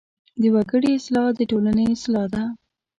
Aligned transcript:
د 0.41 0.43
وګړي 0.55 0.89
اصلاح 0.95 1.27
د 1.37 1.39
ټولنې 1.51 1.85
اصلاح 1.95 2.25
ده. 2.33 2.43